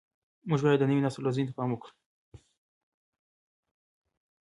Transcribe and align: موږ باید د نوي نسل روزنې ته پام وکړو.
موږ 0.49 0.59
باید 0.65 0.79
د 0.81 0.83
نوي 0.89 1.01
نسل 1.05 1.21
روزنې 1.25 1.45
ته 1.47 1.53
پام 1.57 1.69
وکړو. 1.71 1.91